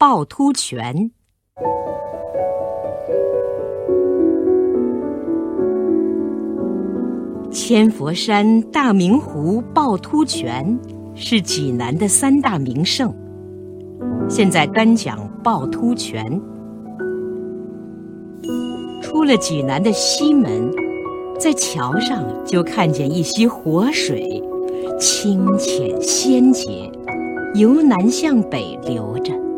[0.00, 1.10] 趵突泉。
[7.50, 10.78] 千佛山、大明湖、趵突泉
[11.14, 13.14] 是济南的三大名胜。
[14.26, 16.40] 现在单讲趵突泉。
[19.02, 20.72] 出了济南的西门，
[21.38, 24.42] 在桥上就看见一溪活水，
[24.98, 26.90] 清浅鲜洁，
[27.54, 29.49] 由南向北流着。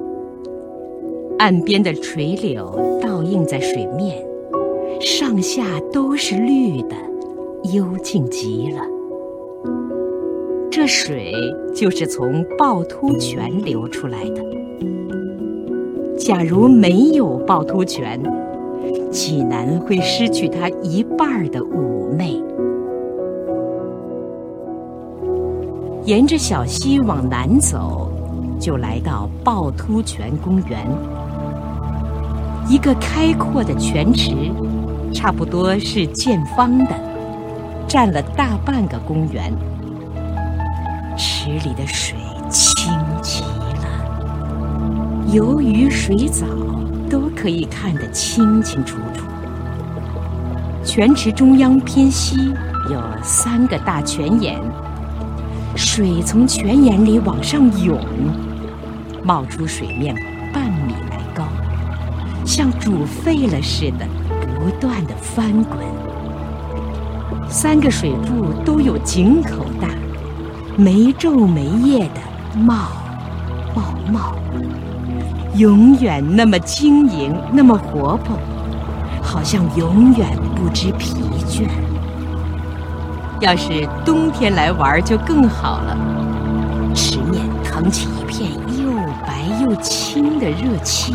[1.43, 4.25] 岸边的垂柳倒映在水面，
[5.01, 6.95] 上下都是绿的，
[7.75, 8.87] 幽静极了。
[10.71, 11.35] 这水
[11.75, 14.41] 就是从趵突泉流出来的。
[16.17, 18.23] 假如没有趵突泉，
[19.11, 22.41] 济南会失去它一半的妩媚。
[26.05, 28.13] 沿着小溪往南走，
[28.61, 30.87] 就来到趵突泉公园，
[32.69, 34.35] 一个开阔的泉池，
[35.13, 36.95] 差不多是见方的，
[37.87, 39.53] 占了大半个公园。
[41.17, 42.17] 池里的水
[42.49, 43.87] 清极了，
[45.33, 46.47] 游鱼、水藻
[47.11, 49.27] 都可以看得清清楚楚。
[50.85, 52.55] 泉池中央偏西
[52.91, 54.59] 有三个大泉眼，
[55.77, 58.01] 水从泉眼里往上涌，
[59.23, 60.17] 冒出水面，
[62.55, 64.07] 像煮沸了似的，
[64.61, 65.79] 不断的翻滚。
[67.49, 69.89] 三个水柱都有井口大。
[70.77, 72.21] 没昼没夜的
[72.61, 72.75] 冒，
[73.75, 74.35] 冒冒，
[75.57, 78.37] 永远那么晶莹，那么活泼，
[79.23, 81.15] 好像永远不知疲
[81.49, 81.67] 倦。
[83.41, 85.97] 要是冬天来玩就更好了，
[86.95, 88.93] 池面腾起一片又
[89.27, 91.15] 白又清的热气，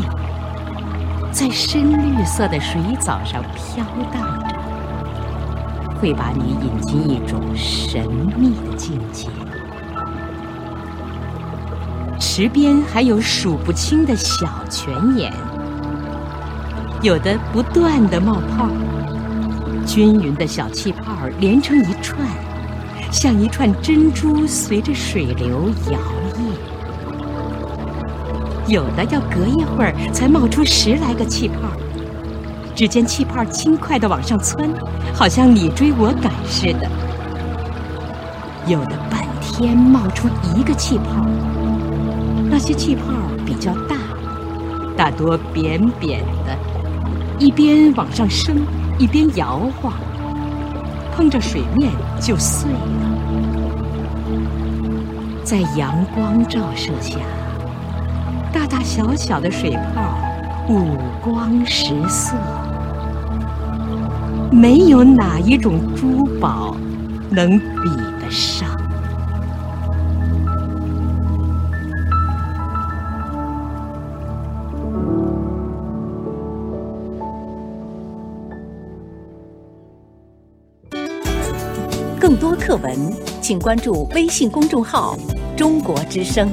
[1.38, 9.30] 在深绿色的水藻上飘荡着，会把你引进一种神秘的境界。
[12.20, 15.32] 池边还有数不清的小泉眼，
[17.04, 18.68] 有的不断的冒泡，
[19.86, 22.20] 均匀的小气泡连成一串，
[23.12, 26.00] 像一串珍珠随着水流摇
[26.34, 26.77] 曳；
[28.68, 31.70] 有的要隔一会儿才冒出十来个气泡，
[32.76, 34.70] 只见气泡轻快的往上窜，
[35.14, 36.90] 好像你追我赶似的；
[38.68, 41.26] 有的半天冒出一个气泡。
[42.50, 43.04] 那些气泡
[43.46, 43.96] 比较大，
[44.98, 46.54] 大多扁扁的，
[47.40, 48.58] 一边往上升，
[49.00, 49.94] 一边摇晃，
[51.16, 51.90] 碰着水面
[52.20, 52.78] 就碎了。
[55.46, 57.16] 在阳光照射下，
[58.70, 60.18] 大大小小的水泡
[60.68, 62.36] 五光十色，
[64.52, 66.76] 没有哪一种珠宝
[67.30, 67.66] 能比
[68.20, 68.70] 得上。
[82.20, 85.16] 更多课文，请关注微信公众号
[85.56, 86.50] “中国之声”。